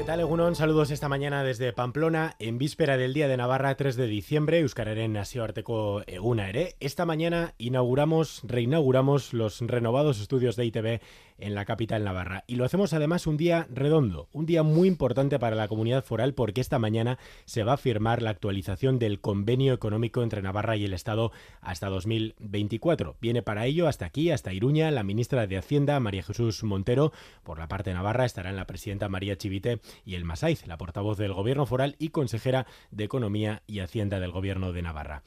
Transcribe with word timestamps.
¿Qué 0.00 0.06
tal, 0.06 0.20
Egunon? 0.20 0.54
Saludos 0.54 0.90
esta 0.90 1.10
mañana 1.10 1.44
desde 1.44 1.74
Pamplona, 1.74 2.34
en 2.38 2.56
víspera 2.56 2.96
del 2.96 3.12
Día 3.12 3.28
de 3.28 3.36
Navarra, 3.36 3.76
3 3.76 3.96
de 3.96 4.06
diciembre, 4.06 4.60
Euskararen 4.60 5.14
Arteko 5.14 6.00
Eguna 6.06 6.48
ere. 6.48 6.74
Esta 6.80 7.04
mañana 7.04 7.52
inauguramos, 7.58 8.40
reinauguramos 8.44 9.34
los 9.34 9.60
renovados 9.60 10.18
estudios 10.18 10.56
de 10.56 10.64
ITV 10.64 11.00
en 11.40 11.54
la 11.54 11.64
capital 11.64 12.04
navarra. 12.04 12.44
Y 12.46 12.56
lo 12.56 12.64
hacemos 12.64 12.92
además 12.92 13.26
un 13.26 13.36
día 13.36 13.66
redondo, 13.70 14.28
un 14.32 14.46
día 14.46 14.62
muy 14.62 14.88
importante 14.88 15.38
para 15.38 15.56
la 15.56 15.68
comunidad 15.68 16.04
foral 16.04 16.34
porque 16.34 16.60
esta 16.60 16.78
mañana 16.78 17.18
se 17.44 17.62
va 17.62 17.74
a 17.74 17.78
firmar 17.78 18.22
la 18.22 18.30
actualización 18.30 18.98
del 18.98 19.20
convenio 19.20 19.74
económico 19.74 20.22
entre 20.22 20.42
Navarra 20.42 20.76
y 20.76 20.84
el 20.84 20.94
Estado 20.94 21.32
hasta 21.60 21.88
2024. 21.88 23.16
Viene 23.20 23.42
para 23.42 23.66
ello 23.66 23.88
hasta 23.88 24.06
aquí, 24.06 24.30
hasta 24.30 24.52
Iruña, 24.52 24.90
la 24.90 25.02
ministra 25.02 25.46
de 25.46 25.58
Hacienda, 25.58 26.00
María 26.00 26.22
Jesús 26.22 26.62
Montero. 26.62 27.12
Por 27.42 27.58
la 27.58 27.68
parte 27.68 27.92
navarra 27.92 28.24
estarán 28.24 28.56
la 28.56 28.66
presidenta 28.66 29.08
María 29.08 29.36
Chivite 29.36 29.80
y 30.04 30.14
el 30.14 30.24
Masaiz, 30.24 30.66
la 30.66 30.76
portavoz 30.76 31.18
del 31.18 31.32
Gobierno 31.32 31.66
foral 31.66 31.96
y 31.98 32.08
consejera 32.08 32.66
de 32.90 33.04
Economía 33.04 33.62
y 33.66 33.80
Hacienda 33.80 34.20
del 34.20 34.32
Gobierno 34.32 34.72
de 34.72 34.82
Navarra. 34.82 35.22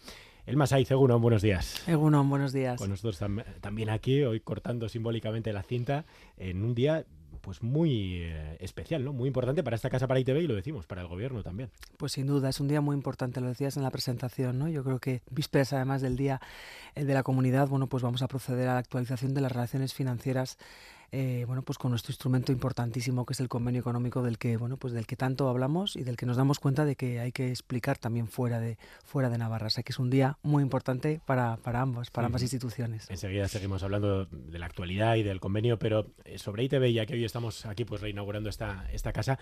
El 0.45 0.58
Masaiz, 0.58 0.91
Egunon, 0.91 1.21
buenos 1.21 1.41
días. 1.41 1.88
Egunon, 1.88 2.30
buenos 2.30 2.52
días. 2.52 2.77
Con 2.77 2.90
nosotros 2.90 3.18
también 3.62 3.90
aquí, 3.90 4.23
hoy 4.23 4.41
cortando 4.41 4.90
simbólicamente 4.90 5.54
la 5.54 5.63
cinta, 5.63 6.05
en 6.38 6.63
un 6.63 6.76
día 6.76 7.05
pues 7.44 7.62
muy 7.62 8.21
eh, 8.21 8.57
especial, 8.62 9.04
¿no? 9.04 9.12
Muy 9.12 9.27
importante 9.27 9.63
para 9.63 9.76
esta 9.76 9.90
casa, 9.90 10.07
para 10.07 10.20
ITV 10.20 10.38
y 10.44 10.48
lo 10.48 10.55
decimos, 10.55 10.85
para 10.85 11.02
el 11.02 11.07
gobierno 11.07 11.43
también. 11.43 11.70
Pues 11.98 12.13
sin 12.13 12.26
duda, 12.26 12.48
es 12.48 12.62
un 12.62 12.70
día 12.70 12.80
muy 12.80 12.95
importante, 12.95 13.41
lo 13.41 13.48
decías 13.48 13.76
en 13.76 13.84
la 13.84 13.91
presentación, 13.91 14.57
¿no? 14.57 14.70
Yo 14.70 14.84
creo 14.84 14.99
que 14.99 15.21
vísperas 15.30 15.73
además 15.73 16.02
del 16.02 16.16
día 16.16 16.40
de 16.95 17.13
la 17.13 17.21
comunidad, 17.21 17.68
bueno, 17.68 17.88
pues 17.88 18.01
vamos 18.01 18.21
a 18.21 18.29
proceder 18.29 18.70
a 18.70 18.73
la 18.73 18.79
actualización 18.79 19.34
de 19.34 19.41
las 19.41 19.51
relaciones 19.51 19.93
financieras 19.93 20.57
eh, 21.16 21.44
bueno, 21.46 21.62
pues 21.62 21.78
con 21.78 21.92
nuestro 21.92 22.12
instrumento 22.12 22.52
importantísimo 22.52 23.24
que 23.28 23.34
es 23.34 23.40
el 23.40 23.48
convenio 23.48 23.82
económico 23.82 24.24
del 24.24 24.40
que, 24.40 24.58
bueno, 24.58 24.78
pues 24.78 24.94
del 24.94 25.06
que 25.06 25.16
tanto 25.16 25.48
hablamos 25.48 25.96
y 25.96 26.04
del 26.04 26.18
que 26.18 26.26
nos 26.26 26.38
damos 26.38 26.58
cuenta 26.58 26.86
de 26.86 26.96
que 26.96 27.20
hay 27.20 27.32
que 27.32 27.50
explicar 27.50 28.00
también 28.00 28.28
fuera 28.28 28.60
de, 28.60 28.80
fuera 29.06 29.30
de 29.30 29.38
Navarra. 29.38 29.68
O 29.68 29.70
sea 29.70 29.84
que 29.84 29.91
es 29.91 30.00
un 30.00 30.10
día 30.10 30.40
muy 30.41 30.64
importante 30.64 31.22
para, 31.24 31.58
para 31.58 31.82
ambos, 31.82 32.10
para 32.10 32.26
ambas 32.26 32.41
instituciones. 32.41 33.08
Enseguida 33.12 33.48
seguimos 33.48 33.84
hablando 33.84 34.26
de 34.26 34.58
la 34.58 34.66
actualidad 34.66 35.16
y 35.16 35.22
del 35.22 35.40
convenio, 35.40 35.78
pero 35.78 36.08
eh, 36.26 36.40
sobre 36.40 36.64
ITV, 36.64 36.91
ya 36.91 37.06
que 37.06 37.14
hoy 37.14 37.26
estamos 37.26 37.68
aquí 37.68 37.86
pues 37.86 38.02
reinaugurando 38.02 38.50
esta, 38.50 38.90
esta 38.91 39.14
casa, 39.14 39.38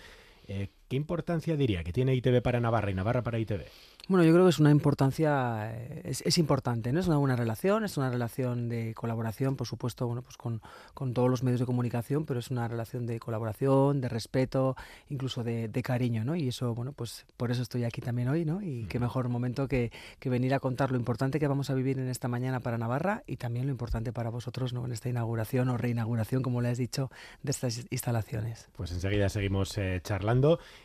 eh, 0.52 0.70
¿qué 0.90 0.98
importancia 0.98 1.56
diría 1.56 1.84
que 1.86 1.94
tiene 1.94 2.14
ITV 2.16 2.42
para 2.42 2.60
Navarra 2.60 2.92
y 2.92 2.94
Navarra 2.94 3.24
para 3.24 3.40
ITV? 3.40 3.64
Bueno, 4.10 4.26
yo 4.26 4.34
creo 4.34 4.44
que 4.44 4.50
es 4.50 4.60
una 4.60 4.72
importancia, 4.72 5.72
eh, 5.74 6.02
es, 6.04 6.38
importante, 6.38 6.92
¿no? 6.92 7.00
Es 7.00 7.08
una 7.08 7.16
buena 7.16 7.38
relación, 7.38 7.86
es 7.86 7.96
una 7.96 8.10
relación 8.10 8.68
de 8.68 8.94
colaboración, 8.94 9.56
por 9.56 9.68
supuesto, 9.68 10.06
bueno, 10.06 10.22
pues 10.22 10.36
con, 10.36 10.62
con 10.94 11.14
todos 11.14 11.30
los 11.30 11.44
medios 11.44 11.62
de 11.62 11.66
comunicación, 11.66 12.26
pero 12.26 12.42
es 12.42 12.52
una 12.52 12.68
relación 12.68 13.06
de 13.06 13.22
colaboración, 13.22 14.02
de 14.02 14.10
respeto, 14.10 14.76
incluso 15.08 15.46
de, 15.46 15.70
cariño, 15.82 16.26
¿no? 16.26 16.36
Y 16.36 16.50
eso, 16.50 16.76
bueno, 16.76 16.92
pues 16.92 17.26
por 17.38 17.52
eso 17.52 17.62
estoy 17.62 17.86
aquí 17.86 18.02
también 18.02 18.28
hoy, 18.28 18.44
¿no? 18.44 18.62
Y 18.62 18.86
qué 18.90 19.00
mejor 19.00 19.30
momento 19.30 19.70
que, 19.70 19.94
que, 20.20 20.30
venir 20.30 20.54
a 20.54 20.60
contar 20.60 20.92
lo 20.92 20.98
importante 20.98 21.40
que 21.40 21.48
vamos 21.48 21.70
a 21.70 21.74
vivir 21.74 21.98
en 21.98 22.10
esta 22.10 22.28
mañana 22.28 22.60
para 22.60 22.78
Navarra 22.78 23.24
y 23.26 23.38
también 23.38 23.66
lo 23.66 23.72
importante 23.72 24.12
para 24.12 24.30
vosotros, 24.30 24.74
¿no? 24.74 24.86
En 24.86 24.92
esta 24.92 25.08
inauguración 25.08 25.70
o 25.70 25.78
reinauguración, 25.78 26.44
como 26.44 26.60
le 26.60 26.68
has 26.68 26.78
dicho, 26.78 27.10
de 27.44 27.52
estas 27.52 27.86
instalaciones. 27.90 28.68
Pues 28.76 28.92
enseguida 28.92 29.30
seguimos 29.30 29.78
eh, 29.78 30.02
charlando. 30.04 30.41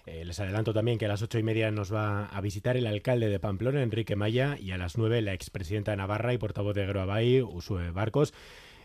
Eh, 0.06 0.24
les 0.24 0.38
adelanto 0.40 0.72
también 0.72 0.98
que 0.98 1.06
a 1.06 1.08
las 1.08 1.22
ocho 1.22 1.38
y 1.38 1.42
media 1.42 1.70
nos 1.70 1.92
va 1.92 2.26
a 2.26 2.40
visitar 2.40 2.76
el 2.76 2.86
alcalde 2.86 3.28
de 3.28 3.40
Pamplona, 3.40 3.82
Enrique 3.82 4.16
Maya, 4.16 4.56
y 4.60 4.72
a 4.72 4.78
las 4.78 4.98
9 4.98 5.22
la 5.22 5.32
expresidenta 5.32 5.92
de 5.92 5.98
Navarra 5.98 6.32
y 6.32 6.38
portavoz 6.38 6.74
de 6.74 6.86
Groabay, 6.86 7.42
Usue 7.42 7.90
Barcos. 7.90 8.32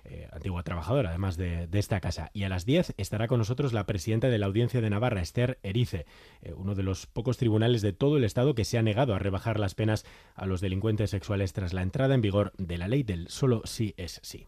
Eh, 0.04 0.28
antigua 0.32 0.64
trabajadora 0.64 1.10
además 1.10 1.38
de, 1.38 1.68
esta 1.74 2.00
casa. 2.00 2.32
Y 2.34 2.44
a 2.44 2.50
las 2.50 2.66
10 2.66 2.96
estará 2.98 3.28
con 3.28 3.38
nosotros 3.38 3.72
la 3.72 3.86
presidenta 3.86 4.30
de 4.30 4.40
la 4.40 4.48
Audiencia 4.48 4.82
de 4.82 4.90
Navarra, 4.90 5.22
Esther 5.22 5.60
Erice, 5.62 6.08
eh, 6.42 6.54
uno 6.56 6.74
de 6.74 6.82
los 6.82 7.06
pocos 7.06 7.38
tribunales 7.38 7.84
de 7.84 7.94
todo 7.94 8.18
el 8.18 8.24
Estado 8.24 8.56
que 8.56 8.66
se 8.66 8.80
ha 8.80 8.82
negado 8.82 9.14
a 9.14 9.20
rebajar 9.20 9.60
las 9.60 9.76
penas 9.76 10.04
a 10.34 10.48
los 10.48 10.60
delincuentes 10.60 11.12
sexuales 11.12 11.54
tras 11.54 11.74
la 11.74 11.84
entrada 11.84 12.16
en 12.16 12.22
vigor 12.22 12.52
de 12.58 12.80
la 12.80 12.88
ley 12.88 13.04
del 13.04 13.28
solo 13.28 13.62
sí 13.66 13.94
es 13.98 14.20
sí. 14.24 14.48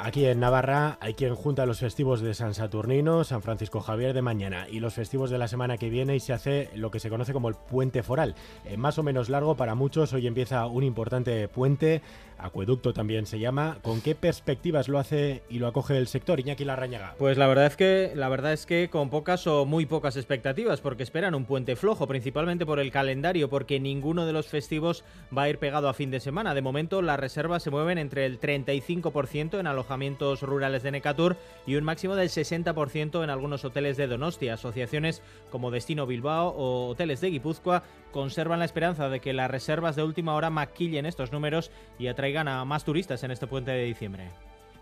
Aquí 0.00 0.26
en 0.26 0.38
Navarra 0.38 0.96
hay 1.00 1.14
quien 1.14 1.34
junta 1.34 1.66
los 1.66 1.80
festivos 1.80 2.20
de 2.20 2.32
San 2.32 2.54
Saturnino, 2.54 3.24
San 3.24 3.42
Francisco 3.42 3.80
Javier 3.80 4.14
de 4.14 4.22
mañana 4.22 4.68
y 4.70 4.78
los 4.78 4.94
festivos 4.94 5.28
de 5.28 5.38
la 5.38 5.48
semana 5.48 5.76
que 5.76 5.90
viene 5.90 6.14
y 6.14 6.20
se 6.20 6.32
hace 6.32 6.70
lo 6.76 6.92
que 6.92 7.00
se 7.00 7.10
conoce 7.10 7.32
como 7.32 7.48
el 7.48 7.56
puente 7.56 8.04
foral. 8.04 8.36
Eh, 8.64 8.76
más 8.76 8.96
o 9.00 9.02
menos 9.02 9.28
largo 9.28 9.56
para 9.56 9.74
muchos, 9.74 10.12
hoy 10.12 10.28
empieza 10.28 10.66
un 10.66 10.84
importante 10.84 11.48
puente, 11.48 12.00
acueducto 12.38 12.92
también 12.92 13.26
se 13.26 13.40
llama. 13.40 13.78
¿Con 13.82 14.00
qué 14.00 14.14
perspectivas 14.14 14.86
lo 14.86 15.00
hace 15.00 15.42
y 15.50 15.58
lo 15.58 15.66
acoge 15.66 15.96
el 15.96 16.06
sector, 16.06 16.38
Iñaki 16.38 16.64
Larrañaga? 16.64 17.16
Pues 17.18 17.36
la 17.36 17.48
verdad 17.48 17.66
es 17.66 17.74
que 17.74 18.12
la 18.14 18.28
verdad 18.28 18.52
es 18.52 18.66
que 18.66 18.90
con 18.90 19.10
pocas 19.10 19.48
o 19.48 19.66
muy 19.66 19.84
pocas 19.84 20.16
expectativas, 20.16 20.80
porque 20.80 21.02
esperan 21.02 21.34
un 21.34 21.44
puente 21.44 21.74
flojo, 21.74 22.06
principalmente 22.06 22.64
por 22.64 22.78
el 22.78 22.92
calendario, 22.92 23.50
porque 23.50 23.80
ninguno 23.80 24.26
de 24.26 24.32
los 24.32 24.46
festivos 24.46 25.04
va 25.36 25.42
a 25.42 25.48
ir 25.48 25.58
pegado 25.58 25.88
a 25.88 25.94
fin 25.94 26.12
de 26.12 26.20
semana. 26.20 26.54
De 26.54 26.62
momento 26.62 27.02
las 27.02 27.18
reservas 27.18 27.64
se 27.64 27.70
mueven 27.70 27.98
entre 27.98 28.26
el 28.26 28.38
35% 28.38 29.58
en 29.58 29.66
alojamiento 29.66 29.87
alojamientos 29.88 30.42
rurales 30.42 30.82
de 30.82 30.90
Necatur 30.90 31.36
y 31.66 31.76
un 31.76 31.84
máximo 31.84 32.14
del 32.14 32.28
60% 32.28 33.24
en 33.24 33.30
algunos 33.30 33.64
hoteles 33.64 33.96
de 33.96 34.06
Donostia. 34.06 34.54
Asociaciones 34.54 35.22
como 35.50 35.70
Destino 35.70 36.06
Bilbao 36.06 36.48
o 36.48 36.88
Hoteles 36.88 37.22
de 37.22 37.30
Guipúzcoa 37.30 37.82
conservan 38.12 38.58
la 38.58 38.66
esperanza 38.66 39.08
de 39.08 39.20
que 39.20 39.32
las 39.32 39.50
reservas 39.50 39.96
de 39.96 40.02
última 40.02 40.34
hora 40.34 40.50
maquillen 40.50 41.06
estos 41.06 41.32
números 41.32 41.70
y 41.98 42.08
atraigan 42.08 42.48
a 42.48 42.64
más 42.66 42.84
turistas 42.84 43.24
en 43.24 43.30
este 43.30 43.46
puente 43.46 43.70
de 43.70 43.84
diciembre. 43.84 44.28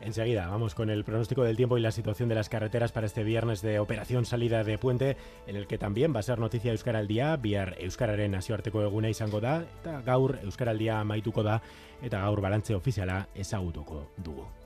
Enseguida 0.00 0.46
vamos 0.48 0.74
con 0.74 0.90
el 0.90 1.04
pronóstico 1.04 1.42
del 1.42 1.56
tiempo 1.56 1.78
y 1.78 1.80
la 1.80 1.90
situación 1.90 2.28
de 2.28 2.34
las 2.34 2.48
carreteras 2.48 2.92
para 2.92 3.06
este 3.06 3.24
viernes 3.24 3.62
de 3.62 3.78
operación 3.78 4.26
salida 4.26 4.62
de 4.62 4.78
puente, 4.78 5.16
en 5.46 5.56
el 5.56 5.66
que 5.66 5.78
también 5.78 6.14
va 6.14 6.20
a 6.20 6.22
ser 6.22 6.38
noticia 6.38 6.72
Euskara 6.72 6.98
al 6.98 7.08
día, 7.08 7.36
bihar 7.36 7.76
Euskararen 7.80 8.32
nazioarteko 8.32 8.82
eguna 8.82 9.08
izango 9.08 9.40
da, 9.40 9.62
eta 9.80 10.02
gaur 10.04 10.38
Euskara 10.44 10.76
al 10.76 10.78
día 10.78 11.02
maituko 11.04 11.42
da, 11.42 11.62
eta 12.02 12.20
gaur 12.20 12.44
balantze 12.44 12.76
ofiziala 12.76 13.28
ezagutuko 13.34 14.10
dugu. 14.18 14.65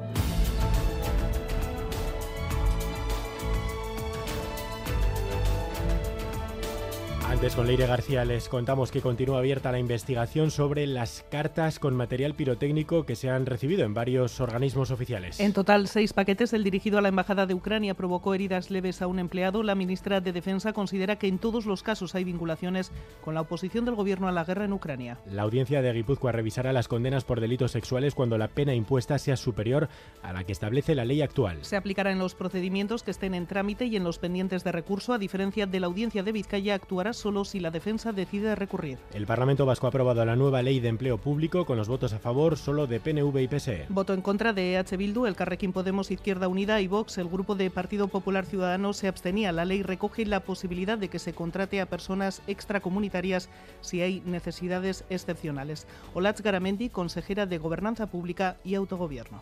Antes 7.31 7.55
con 7.55 7.65
Leire 7.65 7.87
García 7.87 8.25
les 8.25 8.49
contamos 8.49 8.91
que 8.91 8.99
continúa 8.99 9.39
abierta 9.39 9.71
la 9.71 9.79
investigación 9.79 10.51
sobre 10.51 10.85
las 10.85 11.25
cartas 11.31 11.79
con 11.79 11.95
material 11.95 12.33
pirotécnico 12.33 13.05
que 13.05 13.15
se 13.15 13.29
han 13.29 13.45
recibido 13.45 13.85
en 13.85 13.93
varios 13.93 14.41
organismos 14.41 14.91
oficiales. 14.91 15.39
En 15.39 15.53
total, 15.53 15.87
seis 15.87 16.11
paquetes. 16.11 16.51
El 16.51 16.65
dirigido 16.65 16.97
a 16.97 17.01
la 17.01 17.07
Embajada 17.07 17.45
de 17.45 17.53
Ucrania 17.53 17.93
provocó 17.93 18.33
heridas 18.33 18.69
leves 18.69 19.01
a 19.01 19.07
un 19.07 19.17
empleado. 19.17 19.63
La 19.63 19.75
ministra 19.75 20.19
de 20.19 20.33
Defensa 20.33 20.73
considera 20.73 21.15
que 21.15 21.29
en 21.29 21.39
todos 21.39 21.65
los 21.65 21.83
casos 21.83 22.15
hay 22.15 22.25
vinculaciones 22.25 22.91
con 23.21 23.33
la 23.33 23.41
oposición 23.41 23.85
del 23.85 23.95
gobierno 23.95 24.27
a 24.27 24.33
la 24.33 24.43
guerra 24.43 24.65
en 24.65 24.73
Ucrania. 24.73 25.17
La 25.25 25.43
audiencia 25.43 25.81
de 25.81 25.93
Guipúzcoa 25.93 26.33
revisará 26.33 26.73
las 26.73 26.89
condenas 26.89 27.23
por 27.23 27.39
delitos 27.39 27.71
sexuales 27.71 28.13
cuando 28.13 28.37
la 28.37 28.49
pena 28.49 28.75
impuesta 28.75 29.17
sea 29.17 29.37
superior 29.37 29.87
a 30.21 30.33
la 30.33 30.43
que 30.43 30.51
establece 30.51 30.95
la 30.95 31.05
ley 31.05 31.21
actual. 31.21 31.59
Se 31.61 31.77
aplicará 31.77 32.11
en 32.11 32.19
los 32.19 32.35
procedimientos 32.35 33.03
que 33.03 33.11
estén 33.11 33.33
en 33.35 33.47
trámite 33.47 33.85
y 33.85 33.95
en 33.95 34.03
los 34.03 34.19
pendientes 34.19 34.65
de 34.65 34.73
recurso, 34.73 35.13
a 35.13 35.17
diferencia 35.17 35.65
de 35.65 35.79
la 35.79 35.87
audiencia 35.87 36.23
de 36.23 36.33
Vizcaya, 36.33 36.75
actuará 36.75 37.13
solo 37.21 37.45
si 37.45 37.59
la 37.59 37.71
defensa 37.71 38.11
decide 38.11 38.55
recurrir. 38.55 38.97
El 39.13 39.25
Parlamento 39.25 39.65
Vasco 39.65 39.85
ha 39.85 39.89
aprobado 39.89 40.25
la 40.25 40.35
nueva 40.35 40.61
ley 40.61 40.79
de 40.79 40.89
empleo 40.89 41.19
público 41.19 41.65
con 41.65 41.77
los 41.77 41.87
votos 41.87 42.13
a 42.13 42.19
favor 42.19 42.57
solo 42.57 42.87
de 42.87 42.99
PNV 42.99 43.37
y 43.37 43.47
PSE. 43.47 43.85
Voto 43.89 44.13
en 44.13 44.21
contra 44.21 44.53
de 44.53 44.73
EH 44.73 44.97
Bildu, 44.97 45.25
el 45.27 45.35
Carrequín 45.35 45.71
Podemos 45.71 46.11
Izquierda 46.11 46.47
Unida 46.47 46.81
y 46.81 46.87
Vox. 46.87 47.17
El 47.17 47.29
grupo 47.29 47.55
de 47.55 47.69
Partido 47.69 48.07
Popular 48.07 48.45
Ciudadano 48.45 48.93
se 48.93 49.07
abstenía. 49.07 49.51
La 49.51 49.65
ley 49.65 49.83
recoge 49.83 50.25
la 50.25 50.41
posibilidad 50.41 50.97
de 50.97 51.09
que 51.09 51.19
se 51.19 51.33
contrate 51.33 51.79
a 51.79 51.85
personas 51.85 52.41
extracomunitarias 52.47 53.49
si 53.81 54.01
hay 54.01 54.21
necesidades 54.25 55.05
excepcionales. 55.09 55.85
Olatz 56.13 56.41
Garamendi, 56.41 56.89
consejera 56.89 57.45
de 57.45 57.59
Gobernanza 57.59 58.07
Pública 58.07 58.57
y 58.63 58.75
Autogobierno 58.75 59.41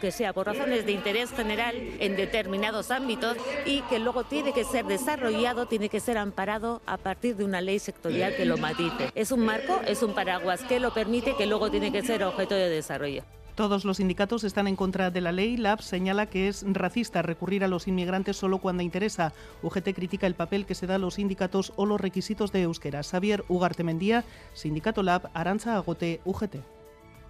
que 0.00 0.12
sea 0.12 0.32
por 0.32 0.46
razones 0.46 0.86
de 0.86 0.92
interés 0.92 1.30
general 1.32 1.74
en 1.98 2.16
determinados 2.16 2.90
ámbitos 2.90 3.36
y 3.64 3.80
que 3.82 3.98
luego 3.98 4.24
tiene 4.24 4.52
que 4.52 4.64
ser 4.64 4.86
desarrollado, 4.86 5.66
tiene 5.66 5.88
que 5.88 6.00
ser 6.00 6.18
amparado 6.18 6.82
a 6.86 6.96
partir 6.96 7.36
de 7.36 7.44
una 7.44 7.60
ley 7.60 7.78
sectorial 7.78 8.34
que 8.36 8.44
lo 8.44 8.56
matice. 8.56 9.10
Es 9.14 9.32
un 9.32 9.44
marco, 9.44 9.80
es 9.86 10.02
un 10.02 10.14
paraguas 10.14 10.62
que 10.62 10.80
lo 10.80 10.92
permite, 10.92 11.36
que 11.36 11.46
luego 11.46 11.70
tiene 11.70 11.92
que 11.92 12.02
ser 12.02 12.22
objeto 12.24 12.54
de 12.54 12.68
desarrollo. 12.68 13.22
Todos 13.56 13.86
los 13.86 13.96
sindicatos 13.96 14.44
están 14.44 14.68
en 14.68 14.76
contra 14.76 15.10
de 15.10 15.22
la 15.22 15.32
ley. 15.32 15.56
LAB 15.56 15.80
señala 15.80 16.26
que 16.26 16.48
es 16.48 16.62
racista 16.66 17.22
recurrir 17.22 17.64
a 17.64 17.68
los 17.68 17.88
inmigrantes 17.88 18.36
solo 18.36 18.58
cuando 18.58 18.82
interesa. 18.82 19.32
UGT 19.62 19.94
critica 19.94 20.26
el 20.26 20.34
papel 20.34 20.66
que 20.66 20.74
se 20.74 20.86
da 20.86 20.96
a 20.96 20.98
los 20.98 21.14
sindicatos 21.14 21.72
o 21.76 21.86
los 21.86 21.98
requisitos 21.98 22.52
de 22.52 22.62
euskera. 22.62 23.02
Xavier 23.02 23.44
Ugarte 23.48 23.82
Mendía, 23.82 24.24
Sindicato 24.52 25.02
LAB, 25.02 25.30
Arantza 25.32 25.74
Agote, 25.74 26.20
UGT. 26.26 26.75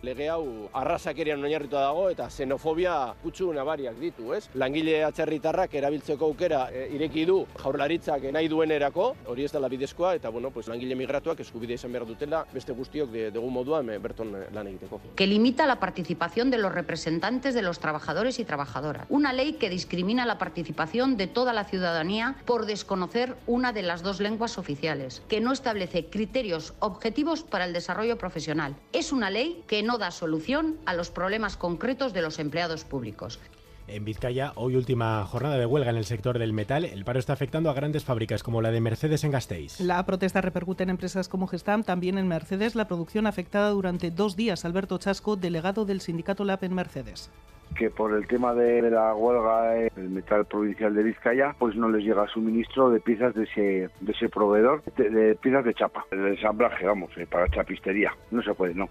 Lege 0.02 0.28
hau 0.28 0.68
arrazakerian 0.76 1.42
oinarritua 1.42 1.80
dago 1.86 2.08
eta 2.10 2.28
xenofobia 2.30 3.14
kutsu 3.22 3.52
nabariak 3.54 3.98
ditu, 4.00 4.32
ez? 4.34 4.46
Langile 4.54 5.02
atzerritarrak 5.06 5.74
erabiltzeko 5.74 6.30
aukera 6.30 6.66
e, 6.72 6.86
ireki 6.96 7.24
du 7.28 7.38
jaurlaritzak 7.62 8.28
nahi 8.34 8.48
duenerako, 8.48 9.08
hori 9.32 9.46
ez 9.46 9.52
dela 9.52 9.68
bidezkoa, 9.72 10.14
eta 10.18 10.30
bueno, 10.30 10.50
pues, 10.50 10.68
langile 10.68 10.96
migratuak 10.98 11.40
eskubide 11.40 11.74
izan 11.74 11.92
behar 11.92 12.06
dutela 12.06 12.44
beste 12.52 12.72
guztiok 12.76 13.10
de, 13.10 13.30
dugu 13.34 13.50
moduan 13.50 13.90
e, 13.90 13.98
berton 14.02 14.34
e, 14.36 14.44
lan 14.54 14.70
egiteko. 14.72 15.00
Que 15.16 15.26
limita 15.26 15.66
la 15.66 15.80
participación 15.80 16.50
de 16.50 16.58
los 16.58 16.72
representantes 16.72 17.54
de 17.54 17.62
los 17.62 17.78
trabajadores 17.78 18.38
y 18.38 18.44
trabajadoras. 18.44 19.06
Una 19.08 19.32
ley 19.32 19.54
que 19.54 19.70
discrimina 19.70 20.26
la 20.26 20.38
participación 20.38 21.16
de 21.16 21.26
toda 21.26 21.52
la 21.52 21.64
ciudadanía 21.64 22.36
por 22.44 22.66
desconocer 22.66 23.36
una 23.46 23.72
de 23.72 23.82
las 23.82 24.02
dos 24.02 24.20
lenguas 24.20 24.58
oficiales. 24.58 25.22
Que 25.28 25.40
no 25.40 25.52
establece 25.52 26.06
criterios 26.06 26.74
objetivos 26.80 27.42
para 27.42 27.64
el 27.64 27.72
desarrollo 27.72 28.18
profesional. 28.18 28.76
Es 28.92 29.12
una 29.12 29.30
ley 29.30 29.62
que 29.66 29.82
no 29.86 29.98
da 29.98 30.10
solución 30.10 30.76
a 30.84 30.94
los 30.94 31.10
problemas 31.10 31.56
concretos 31.56 32.12
de 32.12 32.22
los 32.22 32.38
empleados 32.38 32.84
públicos. 32.84 33.40
En 33.88 34.04
Vizcaya, 34.04 34.52
hoy 34.56 34.74
última 34.74 35.24
jornada 35.24 35.58
de 35.58 35.66
huelga 35.66 35.90
en 35.90 35.96
el 35.96 36.04
sector 36.04 36.40
del 36.40 36.52
metal. 36.52 36.84
El 36.84 37.04
paro 37.04 37.20
está 37.20 37.34
afectando 37.34 37.70
a 37.70 37.74
grandes 37.74 38.04
fábricas 38.04 38.42
como 38.42 38.60
la 38.60 38.72
de 38.72 38.80
Mercedes 38.80 39.22
en 39.22 39.30
Gasteiz. 39.30 39.78
La 39.78 40.04
protesta 40.04 40.40
repercute 40.40 40.82
en 40.82 40.90
empresas 40.90 41.28
como 41.28 41.46
Gestam, 41.46 41.84
también 41.84 42.18
en 42.18 42.26
Mercedes. 42.26 42.74
La 42.74 42.88
producción 42.88 43.28
afectada 43.28 43.70
durante 43.70 44.10
dos 44.10 44.34
días. 44.34 44.64
Alberto 44.64 44.98
Chasco, 44.98 45.36
delegado 45.36 45.84
del 45.84 46.00
sindicato 46.00 46.44
LAP 46.44 46.64
en 46.64 46.74
Mercedes 46.74 47.30
que 47.76 47.90
por 47.90 48.12
el 48.14 48.26
tema 48.26 48.54
de 48.54 48.90
la 48.90 49.14
huelga 49.14 49.90
del 49.94 50.08
metal 50.08 50.46
provincial 50.46 50.94
de 50.94 51.02
Vizcaya, 51.02 51.54
pues 51.58 51.74
no 51.76 51.88
les 51.88 52.04
llega 52.04 52.26
suministro 52.28 52.90
de 52.90 53.00
piezas 53.00 53.34
de 53.34 53.42
ese, 53.44 53.90
de 54.00 54.12
ese 54.12 54.28
proveedor, 54.28 54.82
de, 54.96 55.10
de 55.10 55.34
piezas 55.34 55.64
de 55.64 55.74
chapa, 55.74 56.06
de 56.10 56.30
ensamblaje, 56.30 56.86
vamos, 56.86 57.10
eh, 57.16 57.26
para 57.26 57.48
chapistería. 57.48 58.14
No 58.30 58.42
se 58.42 58.54
puede, 58.54 58.74
no. 58.74 58.88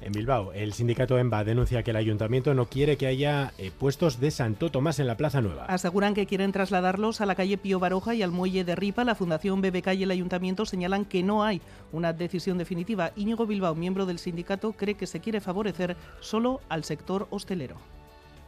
En 0.00 0.12
Bilbao, 0.12 0.52
el 0.52 0.72
sindicato 0.72 1.18
EMBA 1.18 1.44
denuncia 1.44 1.82
que 1.82 1.90
el 1.90 1.96
ayuntamiento 1.96 2.54
no 2.54 2.66
quiere 2.66 2.96
que 2.96 3.06
haya 3.06 3.52
eh, 3.58 3.70
puestos 3.76 4.20
de 4.20 4.30
Santo 4.30 4.70
Tomás 4.70 4.98
en 4.98 5.06
la 5.06 5.16
Plaza 5.16 5.40
Nueva. 5.40 5.64
Aseguran 5.66 6.14
que 6.14 6.26
quieren 6.26 6.52
trasladarlos 6.52 7.20
a 7.20 7.26
la 7.26 7.34
calle 7.34 7.58
Pío 7.58 7.80
Baroja 7.80 8.14
y 8.14 8.22
al 8.22 8.30
muelle 8.30 8.64
de 8.64 8.76
Ripa. 8.76 9.04
La 9.04 9.14
Fundación 9.14 9.62
BBK 9.62 9.94
y 9.94 10.02
el 10.02 10.10
ayuntamiento 10.10 10.66
señalan 10.66 11.06
que 11.06 11.22
no 11.22 11.44
hay 11.44 11.62
una 11.92 12.12
decisión 12.12 12.58
definitiva. 12.58 13.12
Íñigo 13.16 13.46
Bilbao, 13.46 13.74
miembro 13.74 14.06
del 14.06 14.18
sindicato, 14.18 14.72
cree 14.72 14.94
que 14.96 15.06
se 15.06 15.20
quiere 15.20 15.40
favorecer 15.40 15.96
solo 16.20 16.60
al 16.68 16.84
sector 16.84 17.26
hostelero 17.30 17.95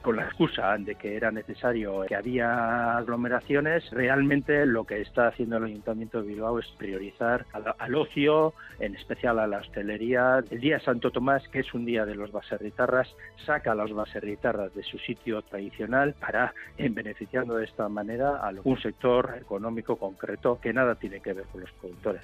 con 0.02 0.16
la 0.16 0.24
excusa 0.24 0.76
de 0.78 0.94
que 0.94 1.16
era 1.16 1.30
necesario 1.30 2.02
que 2.06 2.14
había 2.14 2.96
aglomeraciones, 2.96 3.90
realmente 3.90 4.64
lo 4.66 4.84
que 4.84 5.00
está 5.00 5.28
haciendo 5.28 5.56
el 5.56 5.64
Ayuntamiento 5.64 6.22
de 6.22 6.28
Bilbao 6.28 6.58
es 6.58 6.66
priorizar 6.78 7.46
al, 7.52 7.94
ocio, 7.94 8.54
en 8.78 8.94
especial 8.94 9.38
a 9.38 9.46
la 9.46 9.58
hostelería. 9.58 10.42
El 10.50 10.60
día 10.60 10.80
Santo 10.80 11.10
Tomás, 11.10 11.46
que 11.48 11.60
es 11.60 11.74
un 11.74 11.84
día 11.84 12.06
de 12.06 12.14
los 12.14 12.32
baserritarras, 12.32 13.08
saca 13.44 13.72
a 13.72 13.74
los 13.74 13.92
baserritarras 13.92 14.74
de 14.74 14.82
su 14.82 14.98
sitio 14.98 15.42
tradicional 15.42 16.14
para, 16.14 16.54
en 16.76 16.94
beneficiando 16.94 17.56
de 17.56 17.64
esta 17.64 17.88
manera 17.88 18.36
a 18.36 18.52
un 18.64 18.80
sector 18.80 19.36
económico 19.40 19.96
concreto 19.96 20.58
que 20.60 20.72
nada 20.72 20.94
tiene 20.94 21.20
que 21.20 21.32
ver 21.32 21.44
con 21.46 21.62
los 21.62 21.70
productores 21.72 22.22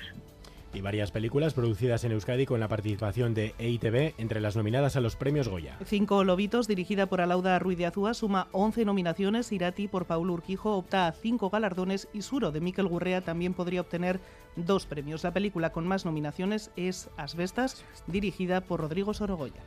y 0.74 0.80
varias 0.80 1.10
películas 1.10 1.54
producidas 1.54 2.04
en 2.04 2.12
Euskadi 2.12 2.46
con 2.46 2.60
la 2.60 2.68
participación 2.68 3.34
de 3.34 3.54
EITB 3.58 4.14
entre 4.18 4.40
las 4.40 4.56
nominadas 4.56 4.96
a 4.96 5.00
los 5.00 5.16
premios 5.16 5.48
Goya. 5.48 5.78
Cinco 5.84 6.24
Lobitos, 6.24 6.68
dirigida 6.68 7.06
por 7.06 7.20
Alauda 7.20 7.58
Ruiz 7.58 7.78
de 7.78 7.86
Azúa, 7.86 8.14
suma 8.14 8.48
11 8.52 8.84
nominaciones. 8.84 9.52
Irati 9.52 9.88
por 9.88 10.06
Paulo 10.06 10.32
Urquijo 10.32 10.76
opta 10.76 11.06
a 11.06 11.12
cinco 11.12 11.50
galardones 11.50 12.08
y 12.12 12.22
Suro 12.22 12.52
de 12.52 12.60
Miquel 12.60 12.88
Gurrea 12.88 13.20
también 13.20 13.54
podría 13.54 13.80
obtener 13.80 14.20
dos 14.56 14.86
premios. 14.86 15.24
La 15.24 15.32
película 15.32 15.70
con 15.70 15.86
más 15.86 16.04
nominaciones 16.04 16.70
es 16.76 17.10
Asbestas, 17.16 17.84
dirigida 18.06 18.60
por 18.60 18.80
Rodrigo 18.80 19.14
Sorogoya. 19.14 19.62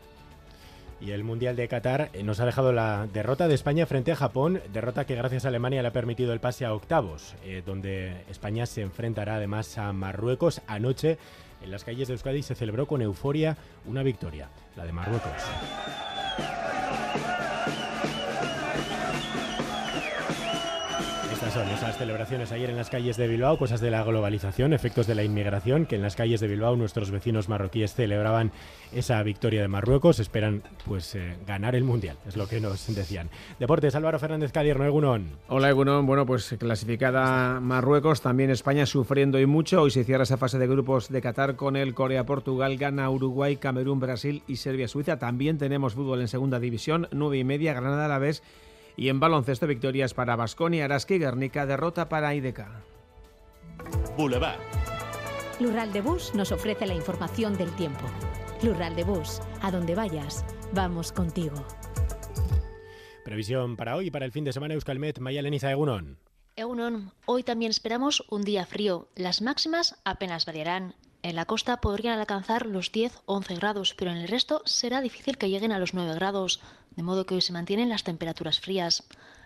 Y 1.00 1.12
el 1.12 1.24
Mundial 1.24 1.56
de 1.56 1.68
Qatar 1.68 2.10
eh, 2.14 2.24
nos 2.24 2.40
ha 2.40 2.46
dejado 2.46 2.74
la 2.74 3.08
derrota 3.14 3.48
de 3.48 3.54
España 3.54 3.86
frente 3.86 4.12
a 4.12 4.16
Japón, 4.16 4.62
derrota 4.74 5.06
que 5.06 5.16
gracias 5.16 5.46
a 5.46 5.50
Alemania 5.50 5.82
le 5.82 5.90
ha 5.90 5.94
permitido 5.94 6.34
el 6.34 6.40
pase 6.40 6.66
a 6.66 6.74
octavos, 6.74 7.36
eh, 7.44 7.62
donde 7.66 8.24
España 8.30 8.66
se 8.66 8.82
enfrentará 8.82 9.36
además 9.36 9.78
a 9.78 9.94
Marruecos. 9.94 10.62
Anoche 10.68 11.18
en 11.62 11.72
las 11.72 11.84
calles 11.84 12.08
de 12.08 12.16
Euskadi 12.16 12.42
se 12.42 12.56
celebró 12.56 12.88
con 12.88 13.02
euforia 13.02 13.58
una 13.86 14.04
victoria, 14.04 14.50
la 14.76 14.86
de 14.86 14.92
Marruecos. 14.92 15.32
Esas 21.56 21.98
celebraciones 21.98 22.52
ayer 22.52 22.70
en 22.70 22.76
las 22.76 22.90
calles 22.90 23.16
de 23.16 23.26
Bilbao, 23.26 23.58
cosas 23.58 23.80
de 23.80 23.90
la 23.90 24.04
globalización, 24.04 24.74
efectos 24.74 25.08
de 25.08 25.16
la 25.16 25.24
inmigración, 25.24 25.86
que 25.86 25.96
en 25.96 26.02
las 26.02 26.18
calles 26.18 26.42
de 26.42 26.48
Bilbao 26.48 26.76
nuestros 26.76 27.10
vecinos 27.10 27.48
marroquíes 27.48 27.94
celebraban 27.94 28.52
esa 28.94 29.24
victoria 29.24 29.62
de 29.62 29.70
Marruecos, 29.70 30.20
esperan 30.20 30.62
pues 30.86 31.16
eh, 31.16 31.38
ganar 31.48 31.76
el 31.76 31.86
Mundial, 31.86 32.18
es 32.28 32.36
lo 32.36 32.50
que 32.50 32.60
nos 32.60 32.94
decían. 32.94 33.30
Deportes, 33.60 33.96
Álvaro 33.96 34.20
Fernández 34.20 34.52
Cadierno, 34.52 34.84
Egunon. 34.84 35.30
Hola 35.48 35.70
Egunon, 35.70 36.06
bueno 36.06 36.26
pues 36.26 36.54
clasificada 36.60 37.62
Marruecos, 37.62 38.22
también 38.22 38.50
España 38.50 38.86
sufriendo 38.86 39.40
y 39.40 39.46
mucho, 39.46 39.82
hoy 39.82 39.92
se 39.92 40.04
cierra 40.04 40.24
esa 40.24 40.36
fase 40.36 40.60
de 40.60 40.68
grupos 40.68 41.08
de 41.08 41.22
Qatar 41.22 41.56
con 41.56 41.78
el 41.78 41.94
Corea-Portugal, 41.94 42.76
Ghana, 42.76 43.10
Uruguay, 43.10 43.56
Camerún, 43.56 44.02
Brasil 44.02 44.44
y 44.48 44.58
Serbia-Suiza, 44.58 45.18
también 45.18 45.58
tenemos 45.58 45.94
fútbol 45.94 46.20
en 46.20 46.28
segunda 46.28 46.60
división, 46.60 47.08
nueve 47.12 47.38
y 47.38 47.46
media, 47.46 47.72
Granada 47.72 48.06
a 48.06 48.10
la 48.10 48.20
vez 48.20 48.44
y 48.98 49.10
en 49.10 49.20
baloncesto, 49.20 49.68
victorias 49.68 50.14
para 50.14 50.36
Basconia, 50.36 50.86
Araski, 50.86 51.20
Guernica, 51.20 51.66
derrota 51.66 52.10
para 52.10 52.34
IDK. 52.34 52.66
Boulevard. 54.18 54.60
Lural 55.60 55.94
de 55.94 56.02
Bus 56.02 56.34
nos 56.34 56.52
ofrece 56.52 56.86
la 56.86 56.96
información 56.96 57.56
del 57.58 57.72
tiempo. 57.76 58.06
Lural 58.64 58.96
de 58.96 59.04
Bus, 59.04 59.40
a 59.62 59.72
donde 59.72 59.96
vayas, 59.96 60.44
vamos 60.74 61.12
contigo. 61.12 61.56
Previsión 63.24 63.76
para 63.76 63.96
hoy 63.96 64.08
y 64.08 64.12
para 64.12 64.26
el 64.26 64.32
fin 64.32 64.44
de 64.44 64.54
semana 64.54 64.74
Euskalmet, 64.74 65.20
Maya 65.20 65.42
Leniza 65.42 65.72
Egunon. 65.72 66.18
Egunon, 66.56 67.12
hoy 67.26 67.44
también 67.44 67.70
esperamos 67.70 68.24
un 68.30 68.42
día 68.42 68.66
frío. 68.66 69.10
Las 69.16 69.44
máximas 69.44 69.96
apenas 70.06 70.48
variarán. 70.48 70.96
En 71.28 71.36
la 71.36 71.44
costa 71.44 71.82
podrían 71.82 72.20
alcanzar 72.20 72.66
los 72.66 72.94
10-11 72.94 73.58
grados, 73.58 73.94
pero 73.96 74.12
en 74.12 74.18
el 74.18 74.30
resto 74.30 74.62
será 74.64 75.02
difícil 75.02 75.38
que 75.38 75.50
lleguen 75.50 75.74
a 75.74 75.78
los 75.78 75.94
9 75.94 76.16
grados 76.16 76.62
de 76.96 77.04
modo 77.04 77.26
que 77.26 77.36
hoy 77.36 77.42
se 77.42 77.52
mantienen 77.52 77.90
las 77.90 78.06
temperaturas 78.06 78.62
frías. 78.62 79.04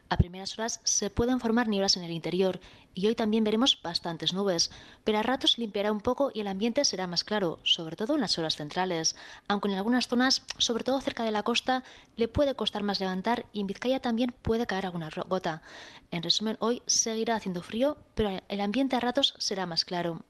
A 0.07 0.17
primeras 0.17 0.59
horas 0.59 0.79
se 0.83 1.09
pueden 1.09 1.39
formar 1.39 1.67
nieblas 1.67 1.97
en 1.97 2.03
el 2.03 2.11
interior 2.11 2.59
y 2.93 3.07
hoy 3.07 3.15
también 3.15 3.43
veremos 3.43 3.81
bastantes 3.81 4.31
nubes, 4.31 4.69
pero 5.03 5.17
a 5.17 5.23
ratos 5.23 5.57
limpiará 5.57 5.91
un 5.91 6.01
poco 6.01 6.29
y 6.31 6.41
el 6.41 6.49
ambiente 6.49 6.85
será 6.85 7.07
más 7.07 7.23
claro, 7.23 7.57
sobre 7.63 7.95
todo 7.95 8.13
en 8.13 8.21
las 8.21 8.37
horas 8.37 8.57
centrales, 8.57 9.15
aunque 9.47 9.69
en 9.69 9.75
algunas 9.75 10.07
zonas, 10.07 10.43
sobre 10.59 10.83
todo 10.83 11.01
cerca 11.01 11.23
de 11.23 11.31
la 11.31 11.41
costa, 11.41 11.83
le 12.15 12.27
puede 12.27 12.53
costar 12.53 12.83
más 12.83 13.00
levantar 13.00 13.47
y 13.53 13.61
en 13.61 13.65
Vizcaya 13.65 14.00
también 14.00 14.35
puede 14.43 14.67
caer 14.67 14.85
alguna 14.85 15.09
gota. 15.27 15.63
En 16.11 16.21
resumen, 16.21 16.57
hoy 16.59 16.83
seguirá 16.85 17.38
haciendo 17.38 17.63
frío, 17.63 17.97
pero 18.13 18.39
el 18.50 18.61
ambiente 18.61 18.95
a 18.95 19.00
ratos 19.00 19.33
será 19.39 19.65
más 19.65 19.83
claro. 19.83 20.23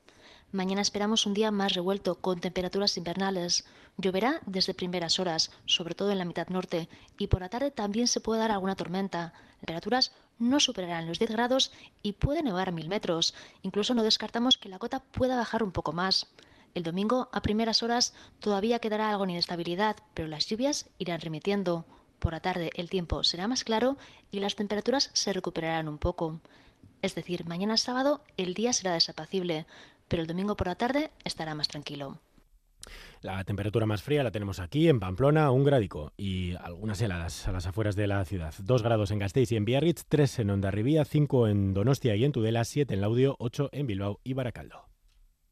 Mañana 0.53 0.81
esperamos 0.81 1.25
un 1.25 1.33
día 1.33 1.49
más 1.49 1.75
revuelto, 1.75 2.15
con 2.15 2.41
temperaturas 2.41 2.97
invernales. 2.97 3.63
Lloverá 3.95 4.41
desde 4.45 4.73
primeras 4.73 5.17
horas, 5.17 5.49
sobre 5.65 5.95
todo 5.95 6.11
en 6.11 6.17
la 6.17 6.25
mitad 6.25 6.49
norte, 6.49 6.89
y 7.17 7.27
por 7.27 7.39
la 7.39 7.47
tarde 7.47 7.71
también 7.71 8.07
se 8.07 8.19
puede 8.19 8.41
dar 8.41 8.51
alguna 8.51 8.75
tormenta. 8.75 9.31
Temperaturas 9.61 10.11
no 10.39 10.59
superarán 10.59 11.07
los 11.07 11.19
10 11.19 11.31
grados 11.31 11.71
y 12.03 12.13
puede 12.13 12.43
nevar 12.43 12.67
a 12.67 12.71
mil 12.73 12.89
metros. 12.89 13.33
Incluso 13.61 13.93
no 13.93 14.03
descartamos 14.03 14.57
que 14.57 14.67
la 14.67 14.77
cota 14.77 14.99
pueda 14.99 15.37
bajar 15.37 15.63
un 15.63 15.71
poco 15.71 15.93
más. 15.93 16.27
El 16.73 16.83
domingo, 16.83 17.29
a 17.31 17.41
primeras 17.41 17.81
horas, 17.81 18.13
todavía 18.41 18.79
quedará 18.79 19.09
algo 19.09 19.25
de 19.25 19.31
inestabilidad, 19.31 19.95
pero 20.13 20.27
las 20.27 20.47
lluvias 20.47 20.89
irán 20.97 21.21
remitiendo. 21.21 21.85
Por 22.19 22.33
la 22.33 22.41
tarde 22.41 22.71
el 22.75 22.89
tiempo 22.89 23.23
será 23.23 23.47
más 23.47 23.63
claro 23.63 23.97
y 24.31 24.41
las 24.41 24.55
temperaturas 24.55 25.11
se 25.13 25.31
recuperarán 25.31 25.87
un 25.87 25.97
poco. 25.97 26.41
Es 27.01 27.15
decir, 27.15 27.45
mañana 27.45 27.77
sábado 27.77 28.21
el 28.37 28.53
día 28.53 28.73
será 28.73 28.93
desapacible 28.93 29.65
pero 30.11 30.23
el 30.23 30.27
domingo 30.27 30.57
por 30.57 30.67
la 30.67 30.75
tarde 30.75 31.09
estará 31.23 31.55
más 31.55 31.69
tranquilo. 31.69 32.19
La 33.21 33.41
temperatura 33.45 33.85
más 33.85 34.03
fría 34.03 34.23
la 34.23 34.31
tenemos 34.31 34.59
aquí 34.59 34.89
en 34.89 34.99
Pamplona, 34.99 35.51
un 35.51 35.63
gradico 35.63 36.11
y 36.17 36.53
algunas 36.55 37.01
heladas 37.01 37.47
a 37.47 37.53
las 37.53 37.65
afueras 37.65 37.95
de 37.95 38.07
la 38.07 38.25
ciudad. 38.25 38.53
Dos 38.61 38.83
grados 38.83 39.11
en 39.11 39.19
Gasteiz 39.19 39.53
y 39.53 39.55
en 39.55 39.63
Biarritz, 39.63 40.03
tres 40.09 40.37
en 40.39 40.49
Ondarribía, 40.49 41.05
cinco 41.05 41.47
en 41.47 41.73
Donostia 41.73 42.13
y 42.17 42.25
en 42.25 42.33
Tudela, 42.33 42.65
siete 42.65 42.93
en 42.93 42.99
Laudio, 42.99 43.37
ocho 43.39 43.69
en 43.71 43.87
Bilbao 43.87 44.19
y 44.25 44.33
Baracaldo. 44.33 44.83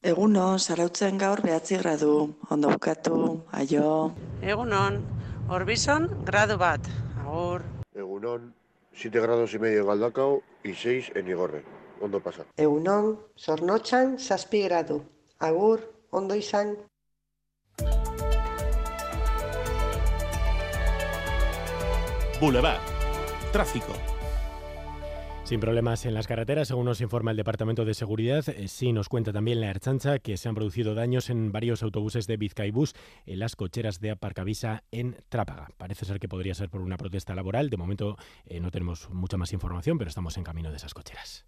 Egunon, 0.02 0.60
sarautzen 0.60 1.18
gaur 1.18 1.42
behatzi 1.42 1.78
gradu, 1.78 2.36
ondo 2.50 2.68
bukatu, 2.68 3.46
aio. 3.54 4.14
Egunon, 4.42 5.06
Orbison, 5.48 6.10
grado 6.26 6.58
bat, 6.58 6.82
agur. 7.22 7.64
Egunon, 7.94 8.54
7 8.92 9.22
grados 9.22 9.54
y 9.54 9.60
medio 9.60 9.82
en 9.82 9.88
Galdacao 9.88 10.44
y 10.66 10.74
6 10.74 11.14
en 11.16 11.28
Igorre 11.30 11.79
ondo 12.02 12.20
pasa. 12.22 12.46
Egunon, 12.58 13.18
zornotxan, 13.38 14.18
zazpi 14.20 14.64
gradu. 14.64 15.02
Agur, 15.40 15.80
ondo 16.12 16.36
izan. 16.36 16.78
Boulevard. 22.40 22.80
Tráfico. 23.52 23.94
Sin 25.50 25.60
problemas 25.60 26.06
en 26.06 26.14
las 26.14 26.28
carreteras, 26.28 26.68
según 26.68 26.86
nos 26.86 27.02
informa 27.02 27.32
el 27.32 27.38
Departamento 27.38 27.84
de 27.84 27.96
Seguridad, 27.96 28.48
eh, 28.50 28.68
sí 28.68 28.94
nos 28.94 29.10
cuenta 29.10 29.34
también 29.34 29.60
la 29.60 29.72
Erchancha 29.72 30.20
que 30.20 30.38
se 30.38 30.48
han 30.48 30.54
producido 30.54 30.94
daños 30.94 31.32
en 31.32 31.52
varios 31.52 31.82
autobuses 31.82 32.28
de 32.28 32.38
Vizcaibús 32.38 32.94
en 33.26 33.40
las 33.40 33.56
cocheras 33.56 34.00
de 34.00 34.12
Aparcavisa 34.12 34.84
en 34.92 35.18
Trápaga. 35.28 35.70
Parece 35.78 36.06
ser 36.06 36.20
que 36.20 36.30
podría 36.30 36.54
ser 36.54 36.70
por 36.70 36.82
una 36.82 36.98
protesta 36.98 37.34
laboral. 37.34 37.72
De 37.72 37.78
momento 37.78 38.16
eh, 38.46 38.60
no 38.60 38.70
tenemos 38.70 39.10
mucha 39.10 39.38
más 39.38 39.52
información, 39.52 39.98
pero 39.98 40.10
estamos 40.10 40.38
en 40.38 40.44
camino 40.44 40.70
de 40.70 40.78
esas 40.78 40.94
cocheras. 40.94 41.48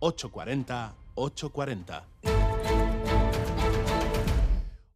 840 0.00 0.92
840. 1.16 2.39